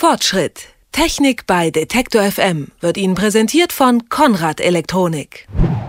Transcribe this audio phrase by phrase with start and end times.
[0.00, 0.68] Fortschritt.
[0.92, 5.46] Technik bei Detektor FM wird Ihnen präsentiert von Konrad Elektronik.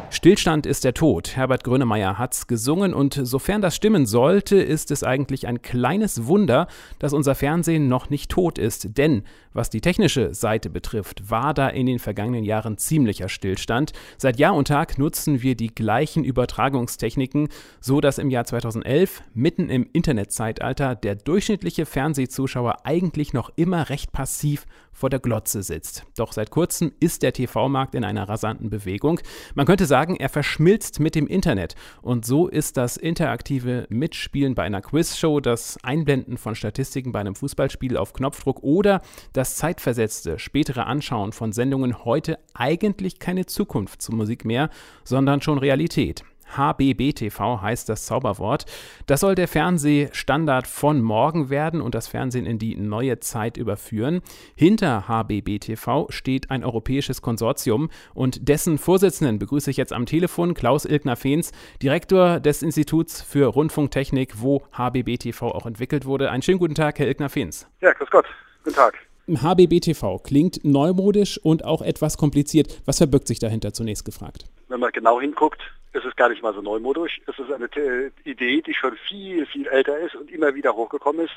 [0.09, 1.37] Stillstand ist der Tod.
[1.37, 6.67] Herbert Grönemeyer hat's gesungen und sofern das stimmen sollte, ist es eigentlich ein kleines Wunder,
[6.99, 8.97] dass unser Fernsehen noch nicht tot ist.
[8.97, 9.23] Denn
[9.53, 13.93] was die technische Seite betrifft, war da in den vergangenen Jahren ziemlicher Stillstand.
[14.17, 19.69] Seit Jahr und Tag nutzen wir die gleichen Übertragungstechniken, so dass im Jahr 2011, mitten
[19.69, 26.03] im Internetzeitalter, der durchschnittliche Fernsehzuschauer eigentlich noch immer recht passiv vor der Glotze sitzt.
[26.17, 29.19] Doch seit kurzem ist der TV-Markt in einer rasanten Bewegung.
[29.55, 31.75] Man könnte sagen, er verschmilzt mit dem Internet.
[32.01, 37.35] Und so ist das interaktive Mitspielen bei einer Quizshow, das Einblenden von Statistiken bei einem
[37.35, 39.01] Fußballspiel auf Knopfdruck oder
[39.33, 44.69] das zeitversetzte spätere Anschauen von Sendungen heute eigentlich keine Zukunftsmusik mehr,
[45.03, 46.23] sondern schon Realität.
[46.55, 48.65] HBBTV heißt das Zauberwort.
[49.05, 54.21] Das soll der Fernsehstandard von morgen werden und das Fernsehen in die neue Zeit überführen.
[54.55, 60.85] Hinter HBBTV steht ein europäisches Konsortium und dessen Vorsitzenden begrüße ich jetzt am Telefon, Klaus
[60.85, 66.31] Ilkner-Fehns, Direktor des Instituts für Rundfunktechnik, wo HBBTV auch entwickelt wurde.
[66.31, 67.67] Einen schönen guten Tag, Herr Ilkner-Fehns.
[67.81, 68.25] Ja, grüß Gott.
[68.63, 69.10] Guten Tag.
[69.27, 72.81] HBBTV klingt neumodisch und auch etwas kompliziert.
[72.85, 74.45] Was verbirgt sich dahinter zunächst gefragt?
[74.67, 75.61] Wenn man genau hinguckt,
[75.93, 77.21] ist es gar nicht mal so neumodisch.
[77.27, 81.25] Es ist eine äh, Idee, die schon viel, viel älter ist und immer wieder hochgekommen
[81.25, 81.35] ist,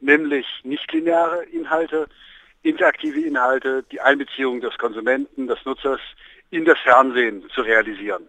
[0.00, 2.06] nämlich nichtlineare Inhalte,
[2.62, 6.00] interaktive Inhalte, die Einbeziehung des Konsumenten, des Nutzers
[6.50, 8.28] in das Fernsehen zu realisieren.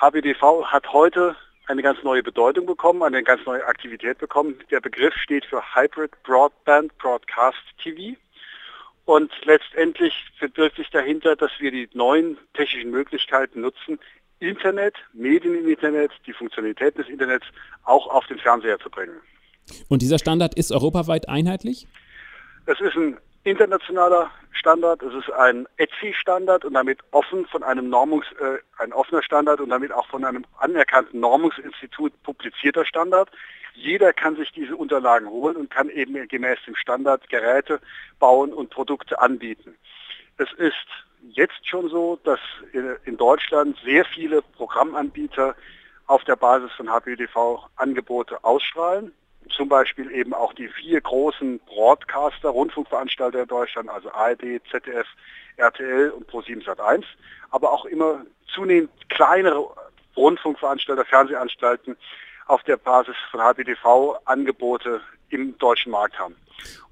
[0.00, 4.58] HBTV hat heute eine ganz neue Bedeutung bekommen, eine ganz neue Aktivität bekommen.
[4.70, 8.16] Der Begriff steht für Hybrid Broadband Broadcast TV.
[9.04, 13.98] Und letztendlich verbirgt sich dahinter, dass wir die neuen technischen Möglichkeiten nutzen,
[14.38, 17.46] Internet, Medien im Internet, die Funktionalität des Internets
[17.84, 19.20] auch auf den Fernseher zu bringen.
[19.88, 21.86] Und dieser Standard ist europaweit einheitlich?
[22.66, 28.26] Es ist ein internationaler Standard, es ist ein ETSI-Standard und damit offen von einem Normungs,
[28.40, 33.30] äh, ein offener Standard und damit auch von einem anerkannten Normungsinstitut publizierter Standard.
[33.74, 37.80] Jeder kann sich diese Unterlagen holen und kann eben gemäß dem Standard Geräte
[38.18, 39.74] bauen und Produkte anbieten.
[40.36, 40.86] Es ist
[41.30, 42.40] jetzt schon so, dass
[43.04, 45.54] in Deutschland sehr viele Programmanbieter
[46.06, 49.12] auf der Basis von HPTV Angebote ausstrahlen.
[49.50, 55.06] Zum Beispiel eben auch die vier großen Broadcaster, Rundfunkveranstalter in Deutschland, also ARD, ZDF,
[55.56, 57.04] RTL und Pro7 Sat1,
[57.50, 59.68] aber auch immer zunehmend kleinere
[60.16, 61.96] Rundfunkveranstalter, Fernsehanstalten
[62.46, 65.00] auf der Basis von HPTV Angebote
[65.30, 66.36] im deutschen Markt haben.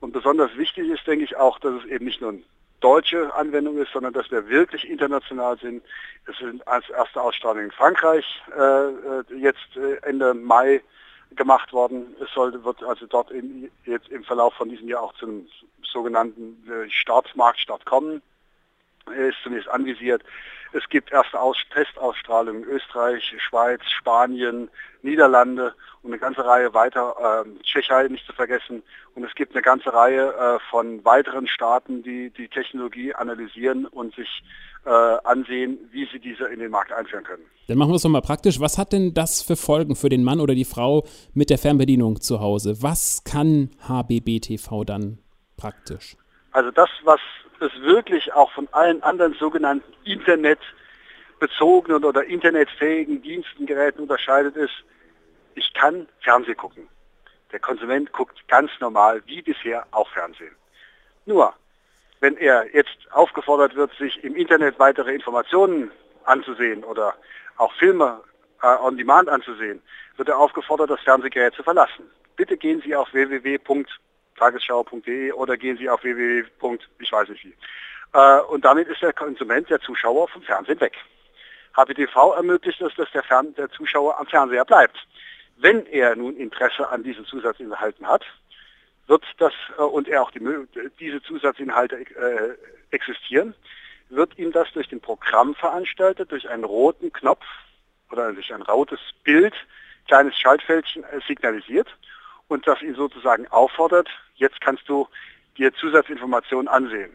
[0.01, 2.45] Und besonders wichtig ist, denke ich, auch, dass es eben nicht nur ein
[2.81, 5.83] deutsche Anwendung ist, sondern dass wir wirklich international sind.
[6.27, 8.25] Es sind als erste Ausstrahlung in Frankreich
[8.57, 10.81] äh, äh, jetzt äh, Ende Mai
[11.37, 12.15] gemacht worden.
[12.23, 15.47] Es sollte, wird also dort in, jetzt im Verlauf von diesem Jahr auch zum
[15.83, 18.23] sogenannten äh, Startmarktstart kommen.
[19.11, 20.23] Ist zunächst anvisiert.
[20.73, 24.71] Es gibt erste Aus Testausstrahlungen in Österreich, Schweiz, Spanien,
[25.03, 28.83] Niederlande und eine ganze Reihe weiter, äh, Tschechei nicht zu vergessen.
[29.15, 34.15] Und es gibt eine ganze Reihe äh, von weiteren Staaten, die die Technologie analysieren und
[34.15, 34.43] sich
[34.85, 37.43] äh, ansehen, wie sie diese in den Markt einführen können.
[37.67, 38.61] Dann machen wir es nochmal praktisch.
[38.61, 41.05] Was hat denn das für Folgen für den Mann oder die Frau
[41.35, 42.77] mit der Fernbedienung zu Hause?
[42.81, 45.19] Was kann HBBTV dann
[45.57, 46.17] praktisch?
[46.53, 47.21] Also das, was
[47.61, 54.85] es wirklich auch von allen anderen sogenannten internetbezogenen oder internetfähigen Diensten, Geräten unterscheidet, ist,
[55.55, 56.89] ich kann Fernsehen gucken.
[57.53, 60.55] Der Konsument guckt ganz normal wie bisher auch Fernsehen.
[61.27, 61.53] Nur,
[62.21, 65.91] wenn er jetzt aufgefordert wird, sich im Internet weitere Informationen
[66.25, 67.15] anzusehen oder
[67.57, 68.23] auch Filme
[68.63, 69.83] äh, on demand anzusehen,
[70.17, 72.11] wird er aufgefordert, das Fernsehgerät zu verlassen.
[72.37, 73.13] Bitte gehen Sie auf
[74.41, 76.45] www.tagesschau.de oder gehen Sie auf www.
[76.99, 77.55] ich weiß nicht wie.
[78.13, 80.97] Äh, und damit ist der Konsument, der Zuschauer vom Fernsehen weg.
[81.77, 84.97] HBTV ermöglicht es, dass der, Fern der Zuschauer am Fernseher bleibt.
[85.57, 88.25] Wenn er nun Interesse an diesen Zusatzinhalten hat,
[89.07, 90.41] wird das äh, und er auch die,
[90.99, 92.57] diese Zusatzinhalte äh,
[92.91, 93.55] existieren,
[94.09, 97.45] wird ihm das durch den Programmveranstalter, durch einen roten Knopf
[98.11, 99.55] oder durch ein rotes Bild,
[100.09, 101.89] kleines Schaltfältchen äh, signalisiert
[102.51, 105.07] und das ihn sozusagen auffordert, jetzt kannst du
[105.57, 107.11] dir Zusatzinformationen ansehen.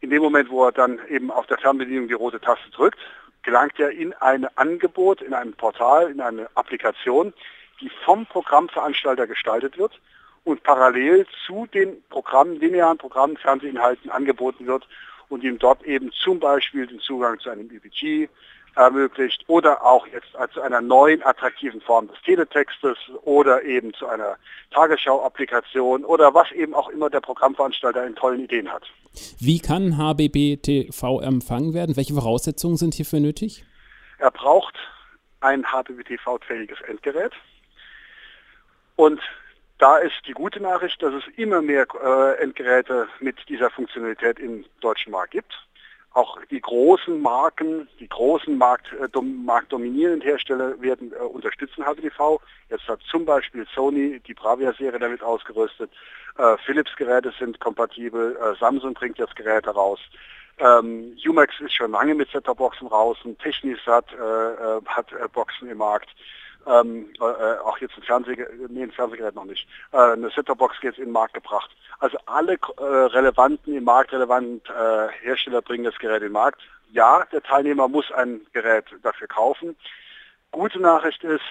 [0.00, 3.00] In dem Moment, wo er dann eben auf der Fernbedienung die rote Taste drückt,
[3.42, 7.34] gelangt er in ein Angebot, in ein Portal, in eine Applikation,
[7.80, 10.00] die vom Programmveranstalter gestaltet wird
[10.44, 14.86] und parallel zu den Programmen, linearen Programmen, Fernsehinhalten angeboten wird
[15.28, 18.28] und ihm dort eben zum Beispiel den Zugang zu einem EPG,
[18.78, 24.36] ermöglicht oder auch jetzt zu einer neuen attraktiven Form des Teletextes oder eben zu einer
[24.70, 28.84] Tagesschau-Applikation oder was eben auch immer der Programmveranstalter in tollen Ideen hat.
[29.40, 31.96] Wie kann HBB TV empfangen werden?
[31.96, 33.64] Welche Voraussetzungen sind hierfür nötig?
[34.18, 34.76] Er braucht
[35.40, 37.32] ein HBB TV-fähiges Endgerät
[38.94, 39.20] und
[39.78, 44.64] da ist die gute Nachricht, dass es immer mehr äh, Endgeräte mit dieser Funktionalität im
[44.80, 45.52] deutschen Markt gibt.
[46.18, 52.40] Auch die großen Marken, die großen Markt, äh, dom, marktdominierenden Hersteller werden äh, unterstützen HBTV.
[52.70, 55.92] Jetzt hat zum Beispiel Sony die Bravia-Serie damit ausgerüstet.
[56.36, 58.36] Äh, Philips-Geräte sind kompatibel.
[58.36, 60.00] Äh, Samsung bringt jetzt Geräte raus.
[60.58, 65.78] Ähm, Umax ist schon lange mit Set-Top-Boxen raus und Technisat äh, äh, hat Boxen im
[65.78, 66.08] Markt
[66.66, 70.98] ähm, äh, auch jetzt ein Fernsehgerät, nee, ein Fernsehgerät noch nicht, äh, eine Set-Top-Box jetzt
[70.98, 71.70] in den Markt gebracht.
[71.98, 76.60] Also alle äh, relevanten, im Markt relevanten äh, Hersteller bringen das Gerät in den Markt.
[76.92, 79.76] Ja, der Teilnehmer muss ein Gerät dafür kaufen.
[80.50, 81.44] Gute Nachricht ist,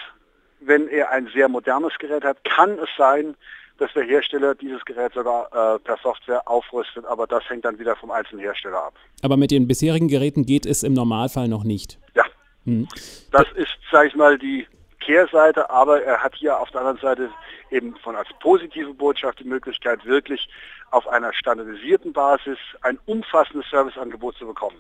[0.60, 3.36] wenn er ein sehr modernes Gerät hat, kann es sein,
[3.78, 5.46] dass der Hersteller dieses Gerät sogar
[5.76, 8.94] äh, per Software aufrüstet, aber das hängt dann wieder vom einzelnen Hersteller ab.
[9.22, 12.00] Aber mit den bisherigen Geräten geht es im Normalfall noch nicht.
[12.16, 12.24] Ja.
[12.66, 12.88] Hm.
[13.32, 14.68] Das ist, sage ich mal, die
[15.08, 17.30] Kehrseite, aber er hat hier auf der anderen Seite
[17.72, 20.50] eben von als positive Botschaft die Möglichkeit, wirklich
[20.92, 24.78] auf einer standardisierten Basis ein umfassendes Serviceangebot zu bekommen.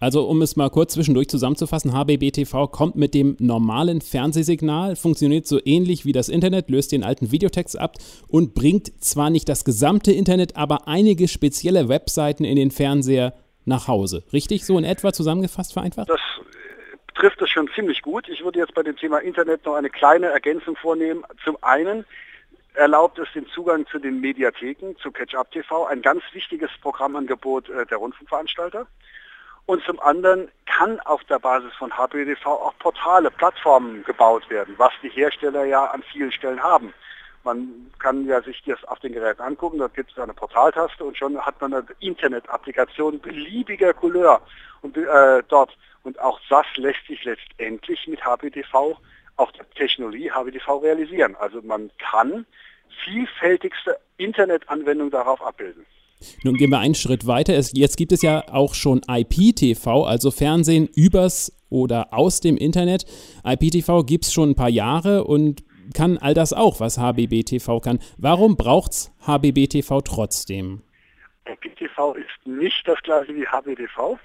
[0.00, 5.60] Also um es mal kurz zwischendurch zusammenzufassen, HBBTV kommt mit dem normalen Fernsehsignal, funktioniert so
[5.64, 7.94] ähnlich wie das Internet, löst den alten Videotext ab
[8.28, 13.34] und bringt zwar nicht das gesamte Internet, aber einige spezielle Webseiten in den Fernseher
[13.64, 14.24] nach Hause.
[14.32, 16.08] Richtig so in etwa zusammengefasst vereinfacht?
[16.08, 16.20] Das
[17.14, 18.28] trifft es schon ziemlich gut.
[18.28, 21.24] Ich würde jetzt bei dem Thema Internet noch eine kleine Ergänzung vornehmen.
[21.44, 22.04] Zum einen
[22.74, 27.86] erlaubt es den Zugang zu den Mediatheken, zu Catch-up TV, ein ganz wichtiges Programmangebot äh,
[27.86, 28.86] der Rundfunkveranstalter.
[29.66, 34.92] Und zum anderen kann auf der Basis von HBTV auch Portale, Plattformen gebaut werden, was
[35.02, 36.92] die Hersteller ja an vielen Stellen haben.
[37.44, 41.16] Man kann ja sich das auf den Geräten angucken, da gibt es eine Portaltaste und
[41.16, 44.40] schon hat man eine Internet-Applikation beliebiger Couleur
[44.82, 45.76] und, äh, dort.
[46.04, 48.96] Und auch das lässt sich letztendlich mit HBTV,
[49.36, 51.34] auch der Technologie HBTV realisieren.
[51.36, 52.46] Also man kann
[53.04, 55.84] vielfältigste Internetanwendungen darauf abbilden.
[56.42, 57.54] Nun gehen wir einen Schritt weiter.
[57.54, 63.04] Es, jetzt gibt es ja auch schon IPTV, also Fernsehen übers oder aus dem Internet.
[63.44, 67.98] IPTV gibt es schon ein paar Jahre und kann all das auch, was HBBTV kann.
[68.16, 70.82] Warum braucht es HBBTV trotzdem?
[71.46, 74.18] IPTV ist nicht das gleiche wie HBTV.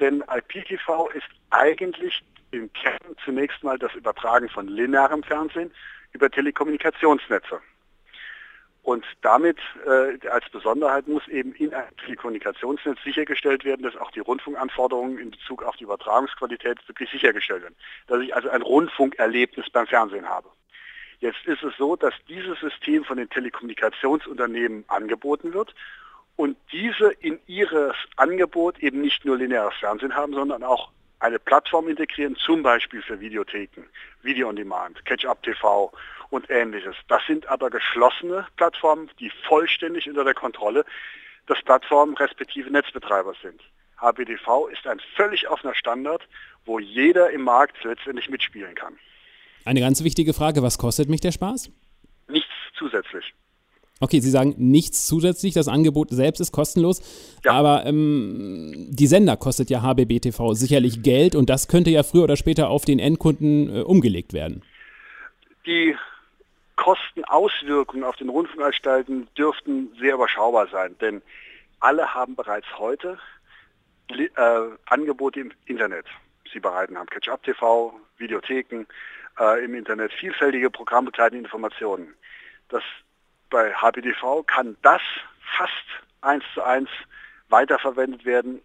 [0.00, 5.72] Denn IPTV ist eigentlich im Kern zunächst mal das Übertragen von linearem Fernsehen
[6.12, 7.60] über Telekommunikationsnetze.
[8.82, 9.56] Und damit
[9.86, 15.30] äh, als Besonderheit muss eben in einem Telekommunikationsnetz sichergestellt werden, dass auch die Rundfunkanforderungen in
[15.30, 17.76] Bezug auf die Übertragungsqualität wirklich sichergestellt werden.
[18.08, 20.50] Dass ich also ein Rundfunkerlebnis beim Fernsehen habe.
[21.20, 25.74] Jetzt ist es so, dass dieses System von den Telekommunikationsunternehmen angeboten wird
[26.36, 30.90] und diese in ihres Angebot eben nicht nur lineares Fernsehen haben, sondern auch
[31.20, 33.84] eine Plattform integrieren, zum Beispiel für Videotheken,
[34.22, 35.92] Video on Demand, Catch-up TV
[36.30, 36.96] und ähnliches.
[37.08, 40.84] Das sind aber geschlossene Plattformen, die vollständig unter der Kontrolle
[41.48, 43.60] des Plattformen respektive Netzbetreibers sind.
[44.00, 46.22] HBTV ist ein völlig offener Standard,
[46.64, 48.98] wo jeder im Markt letztendlich mitspielen kann.
[49.64, 51.70] Eine ganz wichtige Frage, was kostet mich der Spaß?
[52.28, 53.32] Nichts zusätzlich.
[54.04, 57.00] Okay, Sie sagen nichts zusätzlich, das Angebot selbst ist kostenlos,
[57.42, 57.52] ja.
[57.52, 62.24] aber ähm, die Sender kostet ja HBB TV sicherlich Geld und das könnte ja früher
[62.24, 64.62] oder später auf den Endkunden äh, umgelegt werden.
[65.64, 65.96] Die
[66.76, 71.22] Kostenauswirkungen auf den Rundfunkanstalten dürften sehr überschaubar sein, denn
[71.80, 73.18] alle haben bereits heute
[74.10, 74.28] äh,
[74.84, 76.04] Angebote im Internet.
[76.52, 78.84] Sie bereiten haben Catch-up TV, Videotheken
[79.40, 82.12] äh, im Internet, vielfältige programmbegleitende Informationen.
[82.68, 82.82] Das
[83.54, 85.00] bei HPTV kann das
[85.56, 85.70] fast
[86.22, 86.88] eins zu eins
[87.50, 88.60] weiterverwendet werden.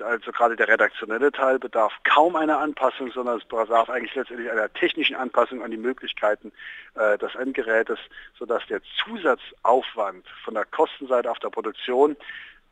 [0.00, 4.70] Also gerade der redaktionelle Teil bedarf kaum einer Anpassung, sondern es bedarf eigentlich letztendlich einer
[4.72, 6.50] technischen Anpassung an die Möglichkeiten
[6.96, 8.00] äh, des Endgerätes,
[8.36, 12.16] sodass der Zusatzaufwand von der Kostenseite auf der Produktion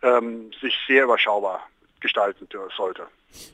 [0.02, 1.64] ähm, sich sehr überschaubar
[2.04, 2.46] gestalten
[2.76, 3.06] sollte.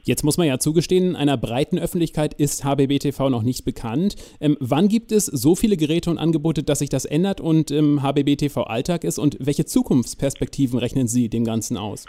[0.02, 4.16] Jetzt muss man ja zugestehen, einer breiten Öffentlichkeit ist HBBTV noch nicht bekannt.
[4.40, 8.02] Ähm, wann gibt es so viele Geräte und Angebote, dass sich das ändert und ähm,
[8.02, 9.20] HBBTV Alltag ist?
[9.20, 12.06] Und welche Zukunftsperspektiven rechnen Sie dem Ganzen aus?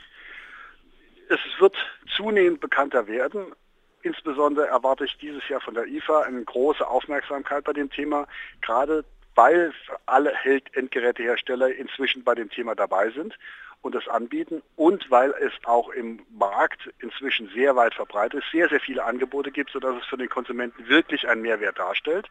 [1.30, 1.76] Es wird
[2.18, 3.54] zunehmend bekannter werden.
[4.02, 8.28] Insbesondere erwarte ich dieses Jahr von der IFA eine große Aufmerksamkeit bei dem Thema,
[8.62, 9.06] gerade
[9.36, 9.72] weil
[10.08, 10.34] alle
[10.74, 13.38] Endgerätehersteller inzwischen bei dem Thema dabei sind
[13.82, 18.70] und das anbieten und weil es auch im Markt inzwischen sehr weit verbreitet ist, sehr,
[18.70, 22.28] sehr viele Angebote gibt, sodass es für den Konsumenten wirklich einen Mehrwert darstellt.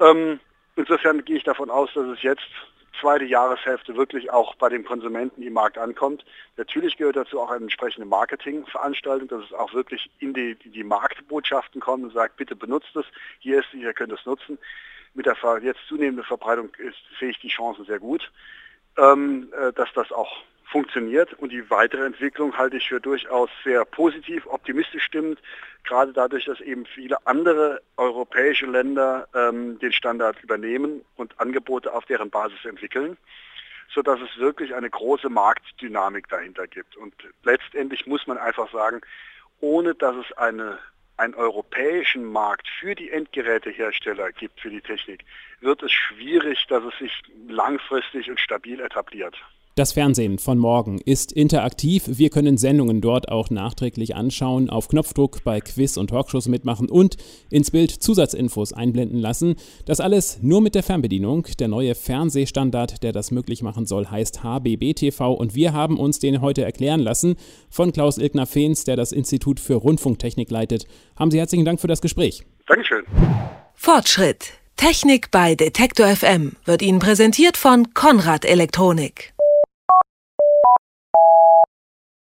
[0.00, 0.40] Ähm,
[0.76, 2.48] insofern gehe ich davon aus, dass es jetzt
[3.00, 6.24] zweite Jahreshälfte wirklich auch bei den Konsumenten im Markt ankommt.
[6.56, 11.80] Natürlich gehört dazu auch eine entsprechende Marketingveranstaltung, dass es auch wirklich in die, die Marktbotschaften
[11.80, 13.04] kommt und sagt, bitte benutzt es,
[13.40, 14.58] hier ist, ihr könnt es nutzen.
[15.14, 18.30] Mit der jetzt zunehmenden Verbreitung ist, sehe ich die Chancen sehr gut,
[18.96, 20.42] ähm, äh, dass das auch
[20.74, 25.38] funktioniert und die weitere Entwicklung halte ich für durchaus sehr positiv, optimistisch stimmend,
[25.84, 32.06] gerade dadurch, dass eben viele andere europäische Länder ähm, den Standard übernehmen und Angebote auf
[32.06, 33.16] deren Basis entwickeln,
[33.94, 36.96] sodass es wirklich eine große Marktdynamik dahinter gibt.
[36.96, 39.00] Und letztendlich muss man einfach sagen,
[39.60, 40.78] ohne dass es eine
[41.16, 45.24] einen europäischen Markt für die Endgerätehersteller gibt, für die Technik,
[45.60, 47.12] wird es schwierig, dass es sich
[47.48, 49.36] langfristig und stabil etabliert.
[49.76, 52.04] Das Fernsehen von morgen ist interaktiv.
[52.06, 57.16] Wir können Sendungen dort auch nachträglich anschauen, auf Knopfdruck bei Quiz und Talkshows mitmachen und
[57.50, 59.56] ins Bild Zusatzinfos einblenden lassen.
[59.84, 61.48] Das alles nur mit der Fernbedienung.
[61.58, 66.40] Der neue Fernsehstandard, der das möglich machen soll, heißt HBBTV und wir haben uns den
[66.40, 67.34] heute erklären lassen
[67.68, 70.86] von Klaus Ilkner-Fehns, der das Institut für Rundfunktechnik leitet.
[71.16, 72.44] Haben Sie herzlichen Dank für das Gespräch.
[72.68, 73.02] Dankeschön.
[73.74, 74.52] Fortschritt.
[74.76, 79.33] Technik bei Detektor FM wird Ihnen präsentiert von Konrad Elektronik.